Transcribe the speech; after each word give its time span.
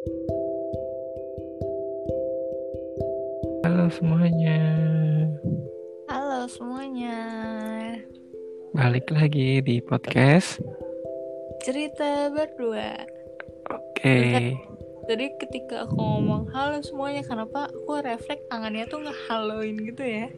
Halo 0.00 0.16
semuanya, 3.92 4.56
Halo 6.08 6.48
semuanya, 6.48 7.20
balik 8.72 9.12
lagi 9.12 9.60
di 9.60 9.84
podcast. 9.84 10.56
cerita 11.60 12.32
berdua. 12.32 13.04
Oke, 13.68 14.56
Jadi 15.04 15.36
ketika 15.36 15.84
aku 15.84 16.00
ngomong 16.00 16.48
halo 16.56 16.80
semuanya, 16.80 17.20
kenapa 17.20 17.68
aku 17.68 18.00
refleks 18.00 18.48
tangannya 18.48 18.88
tuh 18.88 19.04
ngehaloin 19.04 19.76
gitu 19.84 20.00
ya? 20.00 20.32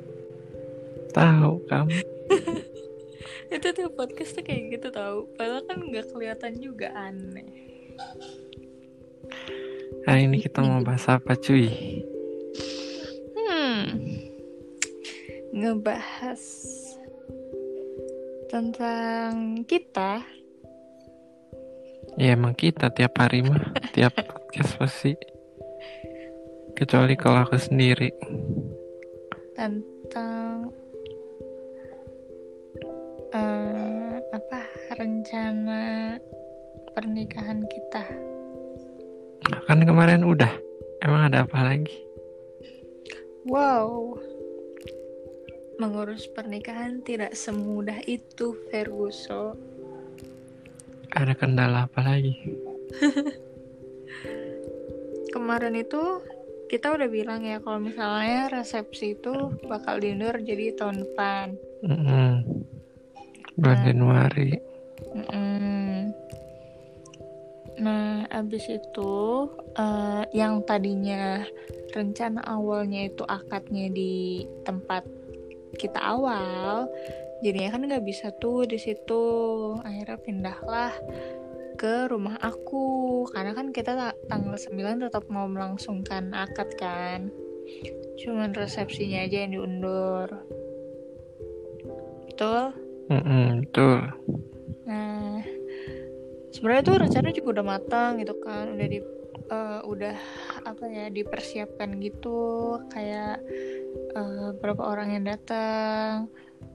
tahu 1.14 1.62
kamu. 1.70 2.02
Itu 3.54 3.70
tuh 3.70 3.94
podcast 3.94 4.34
tuh 4.34 4.42
kayak 4.42 4.74
gitu 4.74 4.90
tau. 4.90 5.30
Padahal 5.38 5.62
kan 5.70 5.86
nggak 5.86 6.10
kelihatan 6.10 6.58
juga 6.58 6.90
aneh. 6.98 7.70
Hari 10.02 10.26
ini 10.26 10.42
kita 10.42 10.66
mau 10.66 10.82
bahas 10.82 11.06
apa 11.06 11.38
cuy? 11.38 11.70
Hmm, 13.38 14.02
ngebahas 15.54 16.42
tentang 18.50 19.62
kita. 19.62 20.26
Ya 22.18 22.34
emang 22.34 22.58
kita 22.58 22.90
tiap 22.90 23.14
hari 23.14 23.46
mah, 23.46 23.78
tiap 23.94 24.18
podcast 24.26 24.74
pasti. 24.74 25.14
Kecuali 26.74 27.14
kalau 27.14 27.46
aku 27.46 27.54
sendiri. 27.62 28.10
tentang 29.54 30.66
eh, 33.30 34.18
apa 34.18 34.60
rencana 34.98 36.18
pernikahan 36.90 37.62
kita. 37.70 38.31
Kan 39.68 39.84
kemarin 39.84 40.24
udah. 40.24 40.50
Emang 41.02 41.28
ada 41.28 41.44
apa 41.44 41.58
lagi? 41.66 41.92
Wow, 43.42 44.14
mengurus 45.82 46.30
pernikahan 46.30 47.02
tidak 47.02 47.34
semudah 47.34 47.98
itu, 48.06 48.54
Ferguson. 48.70 49.58
Ada 51.10 51.34
kendala 51.34 51.90
apa 51.90 52.00
lagi? 52.06 52.38
Kemarin 55.34 55.74
itu 55.74 56.22
kita 56.70 56.94
udah 56.94 57.08
bilang 57.10 57.42
ya 57.44 57.58
kalau 57.60 57.82
misalnya 57.82 58.48
resepsi 58.48 59.18
itu 59.18 59.52
bakal 59.66 59.98
diundur 59.98 60.38
jadi 60.40 60.72
tahun 60.78 61.02
depan. 61.04 61.46
Mm-mm. 61.82 62.30
Bulan 63.58 63.76
Nah. 63.76 63.84
Januari. 63.84 64.50
Mm-mm. 65.12 66.14
Nah, 67.80 68.28
abis 68.28 68.68
itu 68.68 69.12
eh, 69.78 70.24
yang 70.36 70.60
tadinya 70.68 71.40
rencana 71.92 72.44
awalnya 72.44 73.08
itu 73.08 73.24
akadnya 73.24 73.88
di 73.88 74.44
tempat 74.64 75.04
kita 75.80 76.00
awal, 76.00 76.88
jadinya 77.40 77.72
kan 77.72 77.88
nggak 77.88 78.04
bisa 78.04 78.28
tuh 78.36 78.68
di 78.68 78.76
situ. 78.76 79.24
Akhirnya 79.80 80.18
pindahlah 80.20 80.92
ke 81.80 82.06
rumah 82.06 82.36
aku 82.38 83.26
karena 83.32 83.56
kan 83.56 83.72
kita 83.72 83.96
ta- 83.96 84.18
tanggal 84.28 84.54
9 84.54 85.02
tetap 85.08 85.24
mau 85.32 85.48
melangsungkan 85.48 86.30
akad 86.36 86.68
kan. 86.76 87.32
Cuman 88.20 88.52
resepsinya 88.52 89.24
aja 89.24 89.48
yang 89.48 89.56
diundur. 89.56 90.28
Betul? 92.28 92.76
Mm-mm, 93.10 93.66
betul. 93.66 93.98
Sebenarnya 96.52 96.82
tuh 96.84 96.96
rencana 97.00 97.28
juga 97.32 97.48
udah 97.58 97.66
matang 97.66 98.10
gitu 98.20 98.36
kan, 98.44 98.76
udah 98.76 98.86
di 98.86 99.00
eh, 99.52 99.80
udah 99.88 100.16
apa 100.68 100.84
ya 100.86 101.08
dipersiapkan 101.08 101.96
gitu, 101.98 102.76
kayak 102.92 103.40
eh, 104.12 104.48
berapa 104.60 104.82
orang 104.84 105.16
yang 105.16 105.24
datang, 105.26 106.28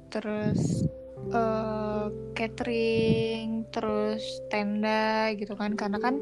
terus 0.10 0.82
eh, 1.30 2.06
catering, 2.34 3.70
terus 3.70 4.26
tenda 4.50 5.30
gitu 5.38 5.54
kan, 5.54 5.78
karena 5.78 6.02
kan 6.02 6.16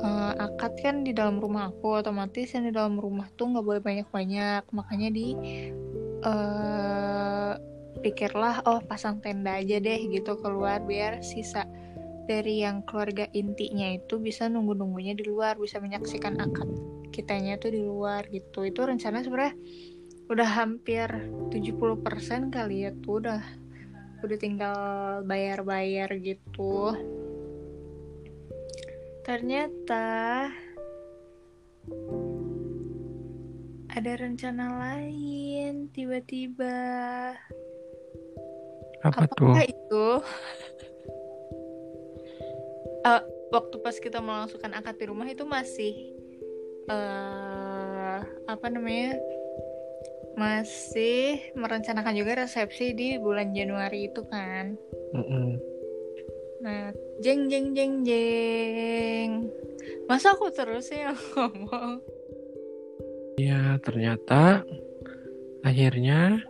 eh, 0.00 0.32
akad 0.40 0.72
kan 0.80 1.04
di 1.04 1.12
dalam 1.12 1.38
rumah 1.44 1.68
aku, 1.68 2.00
otomatis 2.00 2.56
yang 2.56 2.64
di 2.68 2.72
dalam 2.72 2.96
rumah 2.96 3.28
tuh 3.36 3.52
nggak 3.52 3.66
boleh 3.68 3.82
banyak-banyak, 3.84 4.64
makanya 4.72 5.08
di 5.12 5.36
eh 6.24 7.52
pikirlah 8.00 8.64
oh 8.68 8.80
pasang 8.84 9.20
tenda 9.24 9.56
aja 9.60 9.80
deh 9.80 10.00
gitu 10.12 10.36
keluar 10.40 10.80
biar 10.84 11.24
sisa 11.24 11.64
dari 12.24 12.64
yang 12.64 12.80
keluarga 12.88 13.28
intinya 13.36 13.92
itu 13.92 14.16
bisa 14.16 14.48
nunggu-nunggunya 14.48 15.12
di 15.12 15.28
luar 15.28 15.60
bisa 15.60 15.76
menyaksikan 15.80 16.40
akad 16.40 16.68
kitanya 17.14 17.54
tuh 17.60 17.70
di 17.70 17.80
luar 17.84 18.26
gitu. 18.32 18.66
Itu 18.66 18.82
rencana 18.82 19.22
sebenarnya 19.22 19.54
udah 20.26 20.48
hampir 20.48 21.06
70% 21.52 22.48
kali 22.48 22.88
ya 22.88 22.90
tuh 23.04 23.22
udah 23.22 23.42
udah 24.24 24.38
tinggal 24.40 24.78
bayar-bayar 25.28 26.10
gitu. 26.18 26.96
Ternyata 29.22 30.48
ada 33.94 34.12
rencana 34.18 34.66
lain 34.80 35.92
tiba-tiba. 35.94 36.76
Apa 39.04 39.28
tuh? 39.36 39.52
Apakah 39.52 39.64
itu 39.68 40.06
Eh, 43.04 43.22
waktu 43.52 43.76
pas 43.84 43.96
kita 44.00 44.24
melangsungkan 44.24 44.72
akad 44.72 44.96
di 44.96 45.04
rumah 45.12 45.28
itu 45.28 45.44
masih 45.44 46.16
eh 46.88 48.18
apa 48.48 48.66
namanya 48.68 49.16
masih 50.36 51.40
merencanakan 51.52 52.16
juga 52.16 52.44
resepsi 52.44 52.96
di 52.96 53.08
bulan 53.20 53.52
Januari 53.52 54.08
itu 54.08 54.24
kan. 54.26 54.74
Mm-mm. 55.14 55.60
nah 56.64 56.88
jeng 57.20 57.52
jeng 57.52 57.76
jeng 57.76 58.08
jeng. 58.08 59.52
Masa 60.08 60.32
aku 60.32 60.48
terus 60.48 60.88
yang 60.88 61.12
ngomong? 61.36 62.00
Ya 63.36 63.76
ternyata 63.84 64.64
akhirnya 65.60 66.40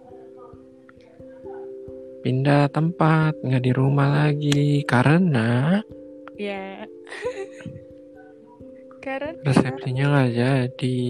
pindah 2.22 2.70
tempat 2.70 3.42
nggak 3.42 3.64
di 3.66 3.72
rumah 3.74 4.22
lagi. 4.22 4.86
Karena 4.86 5.82
ya 6.48 6.86
karena 9.04 9.36
resepsinya 9.44 10.04
nggak 10.08 10.30
jadi. 10.32 11.00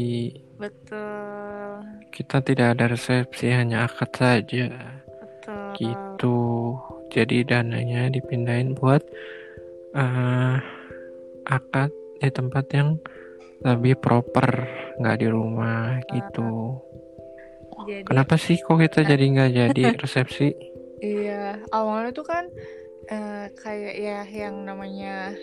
Betul. 0.59 1.71
Kita 2.11 2.43
tidak 2.43 2.67
ada 2.75 2.85
resepsi 2.91 3.55
hanya 3.55 3.87
akad 3.87 4.11
saja. 4.11 4.67
Betul. 5.23 5.71
Gitu. 5.79 6.39
Jadi 7.15 7.47
dananya 7.47 8.11
dipindahin 8.11 8.75
buat 8.75 9.07
eh, 9.95 10.57
akad 11.47 11.95
di 12.19 12.31
tempat 12.35 12.67
yang 12.75 12.99
lebih 13.63 13.95
proper 14.03 14.67
nggak 14.99 15.19
di 15.23 15.29
rumah 15.31 16.03
gitu. 16.11 16.83
Jadi 17.87 18.07
kenapa 18.11 18.35
sih 18.35 18.59
kok 18.59 18.83
kita 18.83 19.07
jadi 19.07 19.23
nggak 19.23 19.51
jadi 19.55 19.83
resepsi? 20.03 20.51
Iya, 20.99 21.63
awalnya 21.71 22.11
tuh 22.11 22.27
kan 22.27 22.51
eh, 23.09 23.47
kayak 23.53 23.95
ya 23.99 24.21
yang 24.29 24.65
namanya 24.65 25.35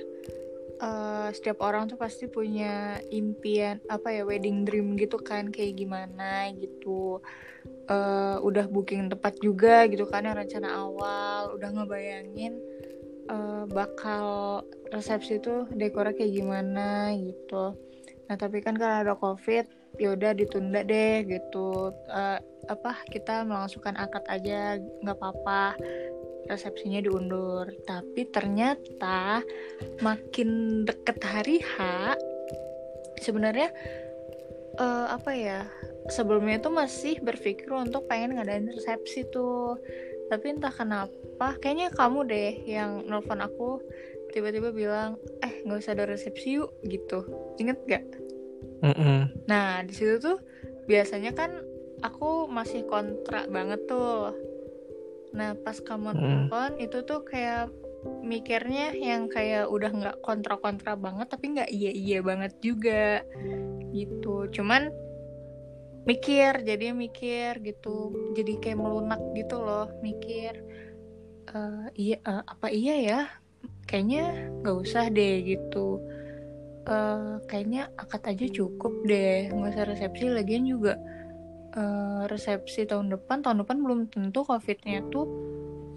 eh, 0.81 1.27
setiap 1.33 1.61
orang 1.61 1.85
tuh 1.89 1.97
pasti 1.99 2.25
punya 2.25 2.97
impian 3.13 3.77
apa 3.89 4.09
ya 4.09 4.23
wedding 4.25 4.65
dream 4.65 4.97
gitu 4.97 5.21
kan 5.21 5.49
kayak 5.53 5.77
gimana 5.77 6.49
gitu. 6.57 7.21
Eh, 7.91 8.37
udah 8.41 8.65
booking 8.71 9.11
tempat 9.11 9.37
juga 9.43 9.85
gitu 9.85 10.07
kan 10.09 10.25
yang 10.25 10.37
rencana 10.39 10.69
awal, 10.81 11.53
udah 11.57 11.69
ngebayangin 11.69 12.57
eh, 13.29 13.63
bakal 13.69 14.25
resepsi 14.89 15.37
tuh 15.37 15.69
dekornya 15.75 16.17
kayak 16.17 16.33
gimana 16.33 17.13
gitu. 17.13 17.77
Nah 18.27 18.35
tapi 18.39 18.63
kan 18.63 18.79
karena 18.79 19.05
ada 19.05 19.13
covid, 19.13 19.67
yaudah 20.01 20.33
ditunda 20.33 20.81
deh 20.81 21.27
gitu. 21.29 21.93
Eh, 22.09 22.39
apa 22.69 22.93
kita 23.09 23.41
melangsungkan 23.45 23.97
akad 23.97 24.21
aja 24.29 24.77
nggak 25.01 25.17
apa-apa 25.17 25.73
resepsinya 26.49 27.01
diundur 27.03 27.69
tapi 27.85 28.27
ternyata 28.29 29.41
makin 30.01 30.81
deket 30.85 31.17
hari 31.21 31.57
H 31.61 31.75
sebenarnya 33.21 33.69
eh, 34.79 35.07
apa 35.09 35.31
ya 35.33 35.61
sebelumnya 36.09 36.57
itu 36.57 36.69
masih 36.73 37.21
berpikir 37.21 37.69
untuk 37.69 38.09
pengen 38.09 38.37
ngadain 38.37 38.69
resepsi 38.69 39.27
tuh 39.29 39.77
tapi 40.31 40.55
entah 40.55 40.73
kenapa 40.73 41.59
kayaknya 41.59 41.91
kamu 41.91 42.25
deh 42.25 42.53
yang 42.65 43.03
nelfon 43.05 43.43
aku 43.43 43.83
tiba-tiba 44.31 44.71
bilang 44.71 45.19
eh 45.43 45.61
nggak 45.67 45.79
usah 45.83 45.93
ada 45.93 46.07
resepsi 46.07 46.55
yuk 46.57 46.71
gitu 46.87 47.27
inget 47.59 47.77
gak 47.85 48.05
Mm-mm. 48.81 49.45
Nah, 49.45 49.85
di 49.85 49.93
situ 49.93 50.17
tuh 50.17 50.37
biasanya 50.89 51.37
kan 51.37 51.61
aku 52.01 52.49
masih 52.49 52.85
kontra 52.89 53.45
banget 53.45 53.85
tuh. 53.85 54.33
Nah, 55.31 55.55
pas 55.63 55.77
kamu 55.79 56.11
Mm. 56.11 56.19
telepon 56.19 56.71
itu 56.79 56.97
tuh 57.07 57.21
kayak 57.23 57.71
mikirnya 58.25 58.91
yang 58.97 59.29
kayak 59.29 59.69
udah 59.69 59.91
nggak 59.93 60.17
kontra-kontra 60.25 60.97
banget 60.97 61.29
tapi 61.29 61.53
nggak 61.53 61.69
iya-iya 61.69 62.19
banget 62.25 62.53
juga 62.59 63.21
gitu. 63.93 64.49
Cuman 64.51 64.89
mikir 66.09 66.65
jadi 66.65 66.91
mikir 66.97 67.61
gitu. 67.61 68.11
Jadi 68.33 68.57
kayak 68.57 68.79
melunak 68.81 69.21
gitu 69.37 69.61
loh 69.61 69.87
mikir 70.01 70.57
uh, 71.53 71.85
iya 71.93 72.17
uh, 72.25 72.41
apa 72.43 72.67
iya 72.73 72.95
ya? 72.97 73.21
Kayaknya 73.85 74.49
nggak 74.65 74.77
usah 74.81 75.07
deh 75.13 75.45
gitu. 75.45 76.01
Uh, 76.81 77.37
kayaknya 77.45 77.93
akad 77.93 78.25
aja 78.25 78.45
cukup 78.49 79.05
deh 79.05 79.53
nggak 79.53 79.77
usah 79.77 79.85
resepsi 79.85 80.33
lagian 80.33 80.65
juga 80.65 80.97
uh, 81.75 82.23
resepsi 82.27 82.87
tahun 82.87 83.11
depan 83.11 83.43
tahun 83.43 83.63
depan 83.65 83.77
belum 83.81 83.99
tentu 84.11 84.43
covidnya 84.43 85.03
tuh 85.09 85.27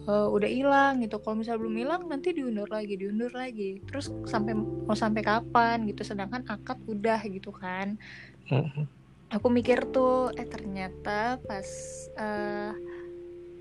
uh, 0.09 0.29
udah 0.31 0.51
hilang 0.51 1.01
gitu. 1.03 1.21
Kalau 1.21 1.39
misalnya 1.39 1.61
belum 1.65 1.77
hilang 1.77 2.03
nanti 2.09 2.35
diundur 2.35 2.69
lagi 2.69 2.95
diundur 2.99 3.33
lagi. 3.33 3.83
Terus 3.87 4.13
sampai 4.29 4.53
mau 4.59 4.97
sampai 4.97 5.23
kapan 5.23 5.87
gitu 5.89 6.03
sedangkan 6.07 6.45
akad 6.49 6.79
udah 6.87 7.21
gitu 7.27 7.51
kan. 7.55 7.97
Mm-hmm. 8.51 8.85
Aku 9.41 9.51
mikir 9.51 9.91
tuh 9.91 10.31
eh 10.39 10.47
ternyata 10.47 11.43
pas 11.43 11.67
uh, 12.21 12.73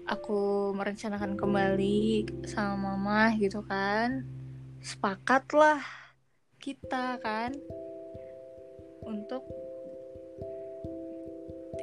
aku 0.08 0.72
merencanakan 0.76 1.40
kembali 1.40 2.28
sama 2.44 2.94
mama 2.94 3.32
gitu 3.40 3.64
kan 3.64 4.28
sepakatlah 4.84 5.80
kita 6.60 7.20
kan 7.24 7.56
untuk 9.08 9.48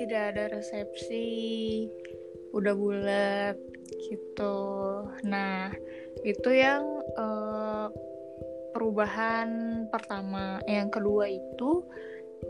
tidak 0.00 0.32
ada 0.32 0.44
resepsi 0.56 1.28
udah 2.56 2.72
bulat 2.72 3.56
gitu. 4.08 4.56
Nah 5.28 5.68
itu 6.24 6.50
yang 6.56 7.04
uh, 7.20 7.92
perubahan 8.72 9.84
pertama. 9.92 10.56
Yang 10.64 10.88
kedua 10.96 11.28
itu 11.28 11.84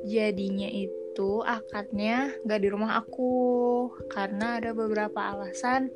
jadinya 0.06 0.70
itu 0.70 1.42
akadnya 1.42 2.30
gak 2.46 2.62
di 2.62 2.68
rumah 2.70 3.02
aku. 3.02 3.34
Karena 4.14 4.62
ada 4.62 4.70
beberapa 4.70 5.18
alasan 5.18 5.90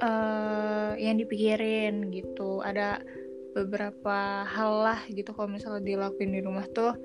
uh, 0.00 0.96
yang 0.96 1.20
dipikirin 1.20 2.08
gitu. 2.16 2.64
Ada 2.64 3.04
beberapa 3.52 4.48
hal 4.48 4.72
lah 4.88 5.00
gitu. 5.12 5.36
Kalau 5.36 5.52
misalnya 5.52 5.84
dilakuin 5.84 6.32
di 6.32 6.40
rumah 6.40 6.64
tuh 6.72 6.96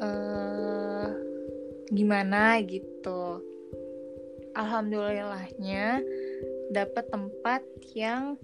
uh, 0.00 1.27
gimana 1.88 2.60
gitu. 2.64 3.40
Alhamdulillahnya 4.52 6.02
dapat 6.72 7.04
tempat 7.08 7.62
yang 7.96 8.36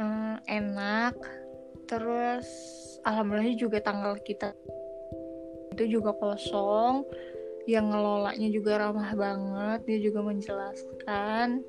uh, 0.00 0.36
enak. 0.48 1.16
Terus 1.88 2.48
alhamdulillah 3.04 3.56
juga 3.56 3.78
tanggal 3.84 4.16
kita 4.20 4.56
itu 5.72 6.00
juga 6.00 6.12
kosong. 6.16 7.04
Yang 7.64 7.94
ngelolanya 7.94 8.48
juga 8.50 8.72
ramah 8.82 9.12
banget. 9.14 9.80
Dia 9.86 9.98
juga 10.02 10.20
menjelaskan 10.26 11.62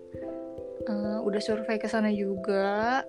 uh, 0.90 1.20
udah 1.22 1.42
survei 1.44 1.78
ke 1.78 1.88
sana 1.88 2.10
juga. 2.10 3.06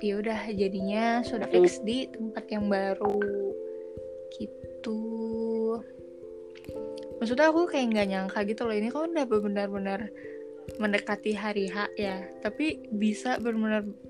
Ya 0.00 0.16
udah 0.16 0.48
jadinya 0.56 1.20
sudah 1.20 1.44
fix 1.46 1.78
di 1.84 2.08
tempat 2.08 2.48
yang 2.48 2.66
baru. 2.66 3.20
Gitu 4.34 5.20
maksudnya 7.20 7.52
aku 7.52 7.68
kayak 7.68 7.92
nggak 7.92 8.08
nyangka 8.08 8.40
gitu 8.48 8.64
loh 8.64 8.74
ini 8.74 8.88
kan 8.88 9.12
udah 9.12 9.26
benar-benar 9.28 10.08
mendekati 10.78 11.34
hari 11.34 11.66
H 11.66 11.90
ya. 11.98 12.22
Tapi 12.44 12.78
bisa 12.94 13.40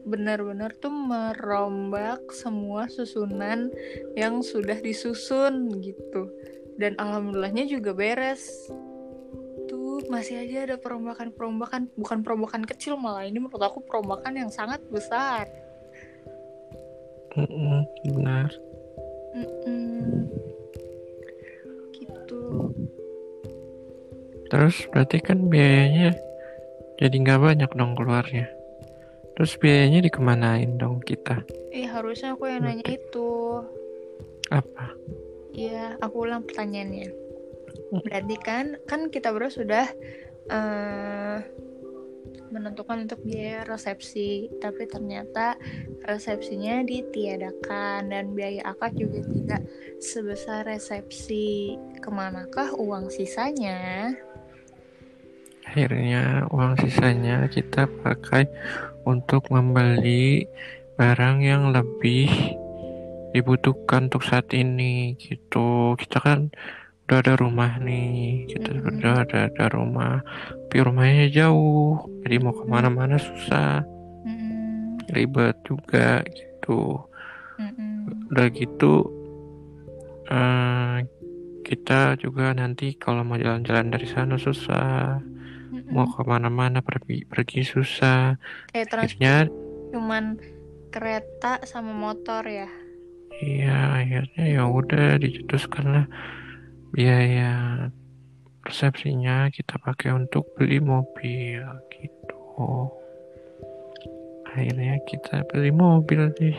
benar-benar 0.05 0.77
tuh 0.77 0.93
merombak 0.93 2.21
semua 2.35 2.91
susunan 2.91 3.73
yang 4.19 4.45
sudah 4.45 4.77
disusun 4.83 5.81
gitu. 5.81 6.29
Dan 6.77 6.99
alhamdulillahnya 7.01 7.65
juga 7.71 7.97
beres. 7.97 8.69
Tuh 9.71 10.05
masih 10.11 10.45
aja 10.45 10.75
ada 10.75 10.77
perombakan-perombakan 10.77 11.89
bukan 11.97 12.19
perombakan 12.27 12.63
kecil 12.67 12.99
malah 12.99 13.25
ini 13.25 13.39
menurut 13.41 13.63
aku 13.63 13.81
perombakan 13.87 14.37
yang 14.37 14.51
sangat 14.53 14.83
besar. 14.91 15.49
Mm 17.39 17.47
-mm, 17.47 17.81
benar. 18.11 18.51
Mm 19.31 19.47
-mm. 19.47 20.50
Terus 24.51 24.85
berarti 24.91 25.23
kan 25.23 25.47
biayanya 25.47 26.19
jadi 27.01 27.17
nggak 27.17 27.41
banyak 27.41 27.71
dong 27.73 27.97
keluarnya. 27.97 28.51
Terus 29.41 29.57
biayanya 29.57 30.05
dikemanain 30.05 30.77
dong 30.77 31.01
kita? 31.01 31.41
Eh 31.73 31.89
harusnya 31.89 32.37
aku 32.37 32.45
yang 32.45 32.69
nanya 32.69 32.85
itu. 32.93 33.65
Apa? 34.53 34.93
Iya, 35.57 35.97
aku 36.05 36.29
ulang 36.29 36.45
pertanyaannya. 36.45 37.09
Berarti 38.05 38.37
kan, 38.45 38.77
kan 38.85 39.09
kita 39.09 39.33
berdua 39.33 39.49
sudah 39.49 39.87
uh, 40.53 41.41
menentukan 42.53 43.09
untuk 43.09 43.25
biaya 43.25 43.65
resepsi, 43.65 44.53
tapi 44.61 44.85
ternyata 44.85 45.57
resepsinya 46.05 46.85
ditiadakan 46.85 48.13
dan 48.13 48.37
biaya 48.37 48.77
akad 48.77 48.93
juga 49.01 49.25
tidak 49.25 49.63
sebesar 50.05 50.69
resepsi. 50.69 51.81
Ke 51.97 52.13
manakah 52.13 52.77
uang 52.77 53.09
sisanya? 53.09 54.13
Akhirnya 55.71 56.51
uang 56.51 56.83
sisanya 56.83 57.47
kita 57.47 57.87
pakai 58.03 58.51
untuk 59.07 59.47
membeli 59.55 60.43
barang 60.99 61.47
yang 61.47 61.71
lebih 61.71 62.27
dibutuhkan 63.31 64.11
untuk 64.11 64.27
saat 64.27 64.51
ini 64.51 65.15
gitu 65.15 65.95
kita 65.95 66.19
kan 66.19 66.51
udah 67.07 67.23
ada 67.23 67.39
rumah 67.39 67.79
nih 67.79 68.51
kita 68.51 68.75
mm 68.75 68.79
-hmm. 68.83 68.91
udah 68.99 69.15
ada, 69.23 69.39
ada 69.47 69.65
rumah 69.71 70.27
tapi 70.67 70.83
rumahnya 70.83 71.31
jauh 71.31 72.03
jadi 72.27 72.43
mau 72.43 72.51
ke 72.51 72.67
mana-mana 72.67 73.15
susah 73.23 73.87
mm 74.27 74.35
-hmm. 74.35 74.59
ribet 75.15 75.55
juga 75.63 76.27
gitu 76.35 76.99
mm 77.63 77.71
-hmm. 77.71 78.27
udah 78.35 78.47
gitu 78.51 79.07
uh, 80.35 80.99
kita 81.63 82.19
juga 82.19 82.51
nanti 82.59 82.99
kalau 82.99 83.23
mau 83.23 83.39
jalan-jalan 83.39 83.95
dari 83.95 84.11
sana 84.11 84.35
susah 84.35 85.23
mau 85.91 86.07
ke 86.11 86.23
mana-mana 86.27 86.83
pergi 86.83 87.25
pergi 87.27 87.63
susah. 87.63 88.37
Kayak 88.75 88.95
akhirnya 88.95 89.37
cuman 89.91 90.39
kereta 90.91 91.63
sama 91.67 91.95
motor 91.95 92.43
ya. 92.47 92.69
Iya 93.41 94.03
akhirnya 94.03 94.45
ya 94.45 94.63
udah 94.67 95.17
dicetuskan 95.23 95.87
lah 95.87 96.07
biaya 96.91 97.87
resepsinya 98.67 99.49
kita 99.55 99.79
pakai 99.81 100.13
untuk 100.13 100.51
beli 100.59 100.83
mobil 100.83 101.63
gitu. 101.95 102.39
Akhirnya 104.51 104.99
kita 105.07 105.47
beli 105.49 105.71
mobil 105.71 106.35
deh 106.35 106.59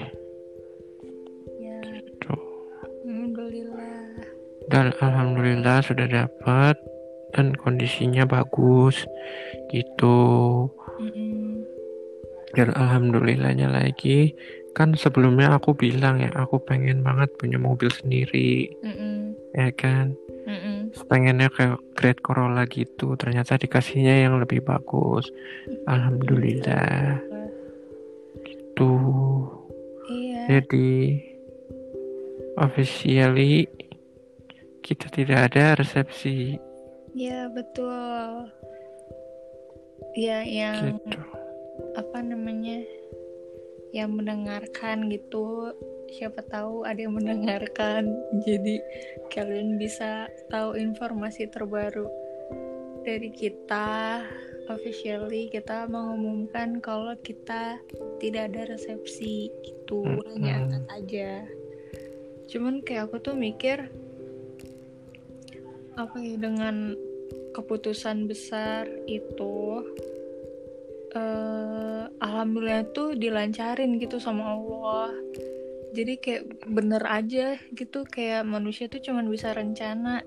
ya. 1.59 1.79
gitu. 1.83 2.33
Alhamdulillah. 3.03 3.99
Dan 4.71 4.95
alhamdulillah 5.03 5.83
sudah 5.83 6.07
dapat 6.07 6.79
dan 7.31 7.55
kondisinya 7.55 8.27
bagus 8.27 9.07
gitu 9.71 10.19
mm-hmm. 10.99 11.63
dan 12.55 12.69
alhamdulillahnya 12.75 13.71
lagi 13.71 14.35
kan 14.71 14.95
sebelumnya 14.95 15.59
aku 15.59 15.75
bilang 15.75 16.23
ya 16.23 16.31
aku 16.35 16.59
pengen 16.63 17.03
banget 17.03 17.31
punya 17.35 17.59
mobil 17.59 17.91
sendiri 17.91 18.71
mm-hmm. 18.83 19.35
ya 19.55 19.69
kan 19.75 20.15
mm-hmm. 20.47 20.95
pengennya 21.07 21.51
kayak 21.51 21.79
Great 21.95 22.19
Corolla 22.23 22.63
gitu 22.67 23.15
ternyata 23.19 23.59
dikasihnya 23.59 24.27
yang 24.27 24.39
lebih 24.39 24.63
bagus 24.63 25.27
alhamdulillah 25.87 27.19
gitu 28.43 28.93
iya. 30.07 30.59
jadi 30.59 30.91
officially 32.59 33.67
kita 34.81 35.07
tidak 35.13 35.51
ada 35.51 35.79
resepsi 35.79 36.59
Ya 37.11 37.51
betul. 37.51 38.47
Ya 40.15 40.43
yang 40.47 40.99
gitu. 40.99 41.19
apa 41.99 42.19
namanya? 42.23 42.83
Yang 43.91 44.11
mendengarkan 44.15 45.11
gitu. 45.11 45.75
Siapa 46.11 46.43
tahu 46.47 46.87
ada 46.87 46.99
yang 47.03 47.15
mendengarkan. 47.15 48.07
Jadi 48.47 48.79
kalian 49.31 49.75
bisa 49.75 50.31
tahu 50.47 50.79
informasi 50.79 51.51
terbaru 51.51 52.07
dari 53.03 53.31
kita. 53.31 54.23
Officially 54.71 55.51
kita 55.51 55.89
mengumumkan 55.91 56.79
kalau 56.79 57.11
kita 57.19 57.75
tidak 58.23 58.55
ada 58.55 58.71
resepsi 58.71 59.51
gitu, 59.67 59.99
hmm. 60.05 60.23
hanya 60.31 60.51
angkat 60.63 60.85
aja. 60.95 61.31
Cuman 62.47 62.79
kayak 62.79 63.11
aku 63.11 63.19
tuh 63.19 63.35
mikir 63.35 63.91
apa 66.07 66.17
ya 66.17 66.35
dengan 66.39 66.95
keputusan 67.51 68.25
besar 68.25 68.87
itu 69.05 69.83
uh, 71.15 72.07
alhamdulillah 72.23 72.87
tuh 72.95 73.15
dilancarin 73.15 73.99
gitu 73.99 74.17
sama 74.17 74.55
Allah. 74.55 75.11
Jadi 75.91 76.13
kayak 76.23 76.43
bener 76.71 77.03
aja 77.03 77.59
gitu 77.75 78.07
kayak 78.07 78.47
manusia 78.47 78.87
tuh 78.87 79.03
cuman 79.03 79.27
bisa 79.27 79.51
rencana. 79.51 80.23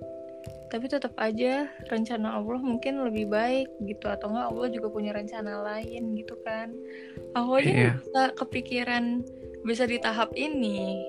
Tapi 0.69 0.91
tetap 0.91 1.15
aja 1.23 1.71
rencana 1.89 2.35
Allah 2.37 2.61
mungkin 2.61 3.01
lebih 3.07 3.31
baik 3.31 3.69
gitu 3.87 4.11
atau 4.11 4.29
enggak 4.29 4.49
Allah 4.53 4.69
juga 4.75 4.89
punya 4.93 5.17
rencana 5.17 5.65
lain 5.65 6.19
gitu 6.21 6.37
kan. 6.45 6.69
Aku 7.33 7.57
aja 7.63 7.71
Iya. 7.71 7.93
bisa 7.97 8.23
kepikiran 8.37 9.05
bisa 9.65 9.89
di 9.89 9.97
tahap 9.97 10.37
ini 10.37 11.01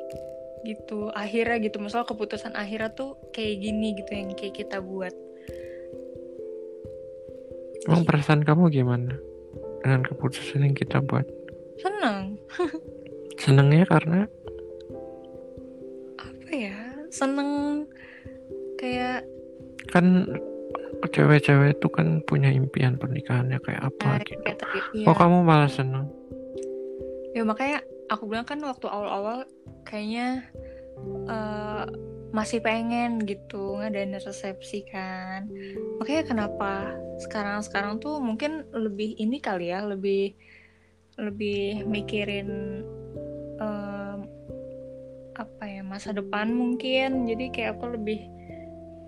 gitu 0.66 1.14
akhirnya 1.14 1.62
gitu 1.62 1.78
misal 1.78 2.04
keputusan 2.04 2.58
akhirnya 2.58 2.90
tuh 2.92 3.16
kayak 3.32 3.62
gini 3.62 3.94
gitu 3.96 4.12
yang 4.12 4.34
kayak 4.34 4.58
kita 4.58 4.82
buat 4.82 5.14
Emang 7.86 8.02
perasaan 8.02 8.42
kamu 8.42 8.74
gimana 8.74 9.14
dengan 9.86 10.02
keputusan 10.02 10.66
yang 10.66 10.74
kita 10.74 11.06
buat? 11.06 11.22
senang 11.78 12.42
Senangnya 13.42 13.86
karena 13.86 14.26
apa 16.18 16.50
ya 16.50 16.78
seneng 17.14 17.84
kayak 18.80 19.28
kan 19.92 20.26
cewek-cewek 21.12 21.78
itu 21.78 21.88
kan 21.92 22.24
punya 22.26 22.50
impian 22.50 22.98
pernikahannya 22.98 23.60
kayak 23.62 23.92
apa 23.92 24.24
eh, 24.24 24.34
gitu. 24.34 24.42
tadi 24.42 24.80
Kok 25.04 25.14
ya. 25.14 25.20
kamu 25.20 25.38
malah 25.46 25.70
seneng? 25.70 26.10
ya 27.36 27.44
makanya 27.44 27.84
aku 28.10 28.30
bilang 28.30 28.46
kan 28.46 28.62
waktu 28.62 28.86
awal-awal 28.90 29.46
kayaknya 29.88 30.46
eh, 31.30 31.86
masih 32.36 32.60
pengen 32.60 33.24
gitu 33.24 33.80
ngadain 33.80 34.12
resepsi 34.20 34.84
kan. 34.92 35.48
Makanya 36.04 36.24
kenapa 36.28 36.92
sekarang-sekarang 37.24 38.04
tuh 38.04 38.20
mungkin 38.20 38.68
lebih 38.76 39.16
ini 39.16 39.40
kali 39.40 39.72
ya 39.72 39.80
lebih 39.88 40.36
lebih 41.16 41.88
mikirin 41.88 42.84
em, 43.56 44.20
apa 45.40 45.64
ya 45.64 45.80
masa 45.88 46.12
depan 46.12 46.52
mungkin. 46.52 47.24
Jadi 47.24 47.56
kayak 47.56 47.80
aku 47.80 47.96
lebih 47.96 48.20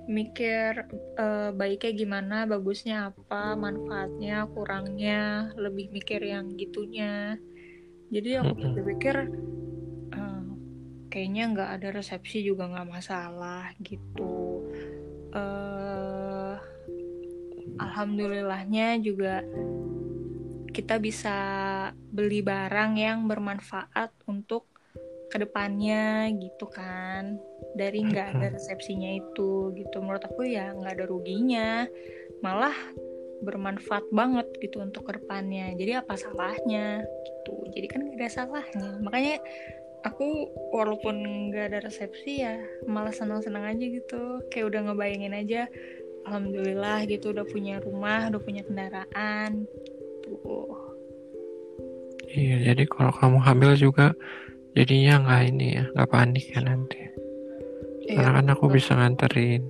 mikir 0.08 0.88
eh, 1.20 1.52
baiknya 1.52 1.92
gimana 1.92 2.38
bagusnya 2.48 3.12
apa 3.12 3.60
manfaatnya 3.60 4.48
kurangnya 4.56 5.52
lebih 5.60 5.92
mikir 5.92 6.24
yang 6.24 6.56
gitunya 6.56 7.36
jadi 8.08 8.44
aku 8.44 8.56
Mm-mm. 8.56 8.86
pikir 8.88 9.16
eh, 10.16 10.46
kayaknya 11.12 11.44
nggak 11.52 11.70
ada 11.80 11.88
resepsi 11.96 12.44
juga 12.44 12.68
nggak 12.72 12.90
masalah 12.90 13.72
gitu. 13.84 14.64
Eh 15.36 16.56
alhamdulillahnya 17.78 18.98
juga 19.02 19.46
kita 20.74 21.02
bisa 21.02 21.38
beli 22.14 22.46
barang 22.46 22.92
yang 23.02 23.26
bermanfaat 23.26 24.14
untuk 24.30 24.70
ke 25.28 25.38
depannya 25.42 26.30
gitu 26.38 26.70
kan. 26.70 27.36
Dari 27.74 28.06
nggak 28.06 28.28
ada 28.38 28.48
resepsinya 28.54 29.12
itu 29.18 29.74
gitu. 29.76 29.98
Menurut 30.00 30.24
aku 30.24 30.48
ya 30.48 30.72
nggak 30.78 30.94
ada 31.02 31.06
ruginya. 31.10 31.90
Malah 32.46 32.78
bermanfaat 33.42 34.06
banget 34.10 34.48
gitu 34.62 34.82
untuk 34.82 35.10
ke 35.10 35.20
depannya. 35.22 35.74
Jadi 35.78 35.92
apa 36.00 36.14
salahnya 36.18 37.06
gitu. 37.06 37.56
Jadi 37.74 37.88
kan 37.90 38.00
nggak 38.06 38.18
ada 38.18 38.30
salahnya. 38.30 38.90
Makanya 39.02 39.36
aku 40.06 40.50
walaupun 40.74 41.16
nggak 41.52 41.74
ada 41.74 41.80
resepsi 41.86 42.46
ya 42.46 42.58
malah 42.86 43.14
senang-senang 43.14 43.66
aja 43.66 43.86
gitu. 43.86 44.42
Kayak 44.50 44.74
udah 44.74 44.82
ngebayangin 44.92 45.36
aja 45.36 45.62
alhamdulillah 46.28 47.08
gitu 47.08 47.32
udah 47.32 47.46
punya 47.48 47.80
rumah 47.80 48.28
udah 48.28 48.42
punya 48.42 48.62
kendaraan. 48.68 49.66
Gitu. 50.26 50.60
Iya, 52.28 52.56
jadi 52.74 52.84
kalau 52.92 53.16
kamu 53.16 53.40
hamil 53.40 53.72
juga 53.80 54.12
jadinya 54.76 55.24
nggak 55.24 55.44
ini 55.48 55.68
ya, 55.80 55.86
nggak 55.96 56.12
panik 56.12 56.46
ya 56.52 56.60
nanti. 56.60 57.00
Karena 58.08 58.40
kan 58.40 58.48
aku 58.52 58.66
bisa 58.68 59.00
nganterin. 59.00 59.64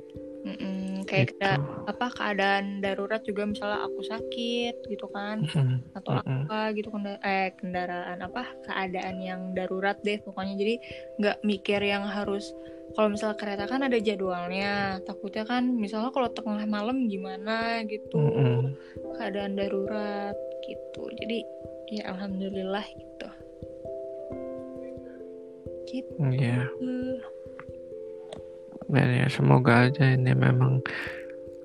Kayak 1.08 1.32
Gitu. 1.32 1.40
ada 1.40 1.52
apa 1.88 2.08
keadaan 2.12 2.84
darurat 2.84 3.24
juga 3.24 3.48
misalnya 3.48 3.80
aku 3.88 4.04
sakit 4.04 4.76
gitu 4.92 5.08
kan 5.08 5.40
Mm-mm, 5.42 5.96
atau 5.96 6.20
mm-mm. 6.20 6.46
apa 6.46 6.76
gitu 6.76 6.92
kenda- 6.92 7.22
eh 7.24 7.56
kendaraan 7.56 8.20
apa 8.20 8.44
keadaan 8.68 9.16
yang 9.24 9.42
darurat 9.56 9.96
deh 10.04 10.20
pokoknya 10.20 10.54
jadi 10.60 10.76
nggak 11.18 11.38
mikir 11.48 11.80
yang 11.80 12.04
harus 12.04 12.52
kalau 12.96 13.12
misalnya 13.12 13.40
kereta 13.40 13.66
kan 13.68 13.84
ada 13.84 13.98
jadwalnya 14.00 15.00
takutnya 15.04 15.44
kan 15.48 15.64
misalnya 15.72 16.12
kalau 16.12 16.28
tengah 16.32 16.64
malam 16.68 17.08
gimana 17.08 17.84
gitu 17.88 18.20
Mm-mm. 18.20 18.76
keadaan 19.16 19.56
darurat 19.56 20.36
gitu 20.68 21.08
jadi 21.16 21.38
ya 21.88 22.04
alhamdulillah 22.12 22.84
gitu 22.84 23.28
gitu 25.88 26.20
Iya, 26.20 26.68
dan 28.88 29.08
ya 29.12 29.28
semoga 29.28 29.92
aja 29.92 30.16
ini 30.16 30.32
memang 30.32 30.80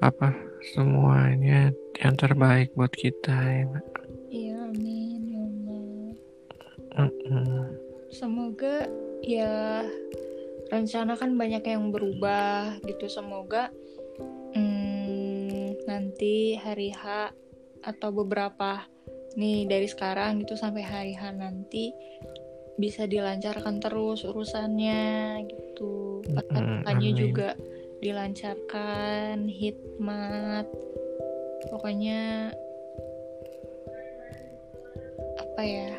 apa 0.03 0.35
semuanya 0.75 1.71
yang 1.99 2.15
terbaik 2.19 2.75
buat 2.75 2.91
kita 2.91 3.35
ya. 3.35 3.67
Iya 4.31 4.57
amin 4.71 5.21
ya 5.31 5.43
Allah. 6.99 7.67
Semoga 8.11 8.91
ya 9.23 9.87
rencana 10.69 11.15
kan 11.15 11.35
banyak 11.39 11.63
yang 11.63 11.95
berubah 11.95 12.83
gitu. 12.87 13.07
Semoga 13.07 13.71
hmm, 14.55 15.87
nanti 15.87 16.59
hari 16.59 16.91
H 16.91 17.31
atau 17.83 18.11
beberapa 18.15 18.87
nih 19.35 19.65
dari 19.65 19.89
sekarang 19.89 20.45
gitu 20.45 20.55
sampai 20.59 20.85
hari 20.85 21.15
H 21.17 21.33
nanti 21.35 21.91
bisa 22.81 23.05
dilancarkan 23.05 23.79
terus 23.79 24.25
urusannya 24.25 25.45
gitu 25.49 26.25
petanya 26.25 27.11
amin. 27.13 27.17
juga 27.19 27.49
dilancarkan 28.01 29.47
hikmat 29.47 30.67
pokoknya 31.69 32.51
apa 35.39 35.63
ya 35.63 35.93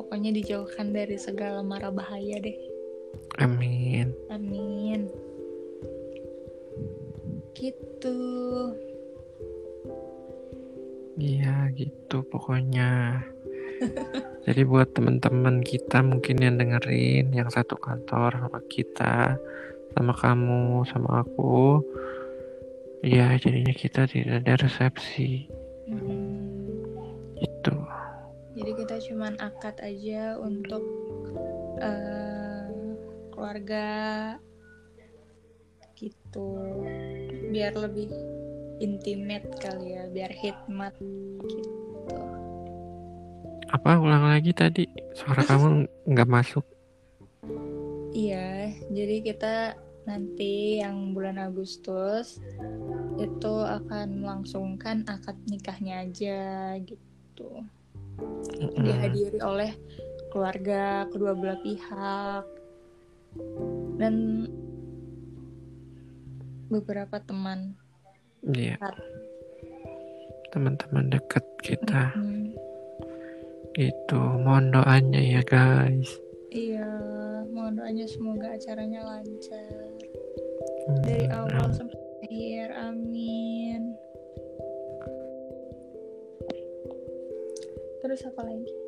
pokoknya 0.00 0.30
dijauhkan 0.34 0.90
dari 0.90 1.20
segala 1.20 1.60
mara 1.60 1.92
bahaya 1.92 2.40
deh 2.40 2.58
Amin. 3.36 4.16
amin 4.32 5.12
gitu 7.56 8.16
Iya 11.16 11.72
gitu 11.72 12.20
pokoknya. 12.28 13.24
Jadi 14.46 14.62
buat 14.62 14.94
teman-teman 14.94 15.58
kita 15.58 16.06
mungkin 16.06 16.38
yang 16.38 16.54
dengerin 16.54 17.34
yang 17.34 17.50
satu 17.50 17.74
kantor 17.74 18.38
sama 18.38 18.60
kita, 18.70 19.34
sama 19.98 20.12
kamu, 20.14 20.86
sama 20.86 21.26
aku, 21.26 21.82
ya 23.02 23.34
jadinya 23.42 23.74
kita 23.74 24.06
tidak 24.06 24.46
ada 24.46 24.54
resepsi. 24.62 25.50
Hmm, 25.86 26.50
itu. 27.38 27.76
jadi 28.56 28.72
kita 28.72 28.96
cuman 29.12 29.36
akad 29.38 29.76
aja 29.84 30.40
untuk 30.40 30.82
eh, 31.78 32.66
keluarga 33.34 33.86
gitu. 35.98 36.48
Biar 37.52 37.76
lebih 37.76 38.10
intimate 38.80 39.48
kali 39.60 39.96
ya 39.96 40.04
biar 40.12 40.32
hikmat 40.32 40.92
gitu 41.00 41.75
Apa 43.72 43.98
ulang 43.98 44.30
lagi 44.30 44.54
tadi? 44.54 44.86
Suara 45.16 45.42
kamu 45.48 45.86
nggak 46.06 46.30
masuk. 46.30 46.64
Iya, 48.16 48.72
jadi 48.88 49.16
kita 49.20 49.54
nanti 50.06 50.78
yang 50.80 51.12
bulan 51.12 51.36
Agustus 51.42 52.38
itu 53.18 53.54
akan 53.66 54.22
melangsungkan 54.22 55.02
akad 55.10 55.36
nikahnya 55.50 56.06
aja 56.06 56.40
gitu. 56.80 57.66
Dihadiri 58.80 59.42
oleh 59.42 59.74
keluarga 60.30 61.04
kedua 61.10 61.36
belah 61.36 61.60
pihak 61.60 62.44
dan 64.00 64.46
beberapa 66.70 67.20
teman. 67.20 67.74
Iya. 68.46 68.78
Teman-teman 70.54 71.12
dekat 71.12 71.44
kita 71.60 72.14
Hmm, 72.16 72.35
itu 73.76 74.20
mohon 74.40 74.72
doanya 74.72 75.20
ya 75.20 75.42
guys. 75.44 76.08
iya, 76.48 76.88
mohon 77.52 77.76
doanya 77.76 78.08
semoga 78.08 78.56
acaranya 78.56 79.04
lancar 79.04 79.92
dari 81.04 81.28
Hmm, 81.28 81.36
awal 81.44 81.68
sampai 81.76 82.00
akhir. 82.24 82.72
Amin. 82.72 83.92
Terus 88.00 88.20
apa 88.24 88.40
lagi? 88.48 88.85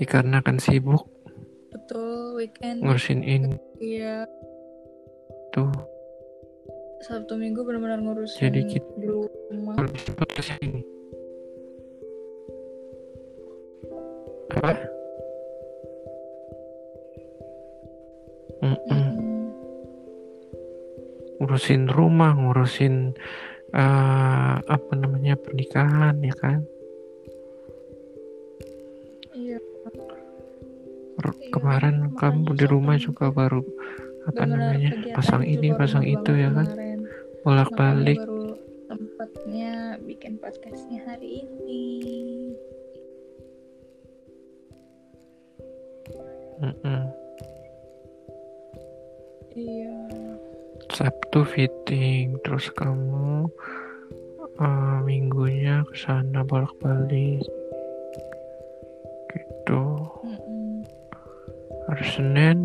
Dikarenakan 0.00 0.56
sibuk 0.56 1.04
betul 1.70 2.34
weekend. 2.34 2.80
ngurusin 2.80 3.20
ini. 3.20 3.52
Iya. 3.76 4.24
Tuh. 5.52 5.68
Sabtu 7.00 7.36
minggu 7.36 7.60
benar-benar 7.62 8.00
ngurusin 8.00 8.40
Jadi 8.40 8.60
kita- 8.66 8.96
di 8.96 9.06
rumah. 9.08 9.76
Podcast 10.16 10.56
ini. 10.60 10.80
Apa? 14.50 14.72
Mm-mm. 18.60 18.76
Mm-mm. 18.76 19.06
ngurusin 21.40 21.88
rumah 21.88 22.36
ngurusin 22.36 23.16
eh, 23.72 24.54
apa 24.60 24.92
namanya 24.92 25.40
pernikahan 25.40 26.20
ya 26.20 26.34
kan 26.36 26.60
kemarin 31.60 32.16
kamu 32.16 32.56
di 32.56 32.64
rumah 32.66 32.96
juga 32.96 33.28
baru 33.28 33.60
apa 34.28 34.42
namanya 34.48 34.90
pasang 35.16 35.44
ini 35.44 35.72
pasang 35.76 36.04
itu 36.04 36.32
ya 36.32 36.50
kan? 36.52 36.68
bolak 37.40 37.72
balik 37.72 38.20
tempatnya 38.90 39.96
bikin 40.04 40.36
podcastnya 40.42 41.00
hari 41.08 41.46
ini. 41.46 41.84
Iya. 49.56 49.96
Sabtu 50.92 51.44
fitting 51.48 52.36
terus 52.44 52.68
kamu 52.76 53.48
eh, 54.60 54.98
minggunya 55.04 55.80
ke 55.88 55.96
sana 55.96 56.44
bolak 56.44 56.72
balik 56.80 57.44
gitu. 59.32 59.99
Hari 61.90 62.06
Senin 62.06 62.58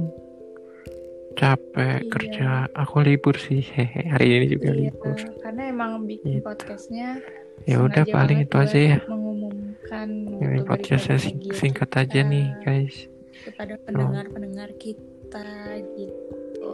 capek 1.36 2.00
Iya. 2.00 2.08
kerja 2.08 2.48
aku 2.72 2.96
libur 3.02 3.36
sih 3.36 3.60
hehe 3.60 4.08
hari 4.08 4.26
ini 4.32 4.46
juga 4.50 4.72
Iya, 4.72 4.80
libur 4.88 5.18
karena 5.42 5.62
emang 5.68 5.92
bikin 6.06 6.40
Gitu. 6.40 6.46
podcastnya 6.46 7.20
ya 7.66 7.82
udah 7.82 8.04
paling 8.06 8.40
itu 8.40 8.56
aja 8.56 8.78
ya 8.78 8.98
mengumumkan 9.04 10.08
ini 10.32 10.56
gitu 10.56 10.64
podcastnya 10.64 11.18
sing- 11.18 11.42
lagi 11.42 11.50
singkat 11.54 11.90
aja 11.92 12.20
nih 12.22 12.48
guys 12.62 13.12
kepada 13.44 13.76
pendengar-pendengar 13.80 14.70
kita 14.76 15.46
gitu. 15.94 16.70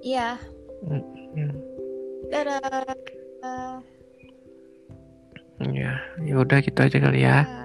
Iya, 0.00 0.40
Hmm, 0.80 1.04
dadah. 2.32 3.76
ya 5.70 5.92
ya 6.18 6.34
udah 6.34 6.58
gitu 6.58 6.80
aja 6.80 6.96
kali 6.96 7.20
ya 7.20 7.44
Ah. 7.44 7.59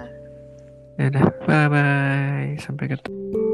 Dadah. 0.97 1.25
Bye 1.45 1.67
bye 1.71 2.49
sampai 2.63 2.85
ketemu 2.91 3.44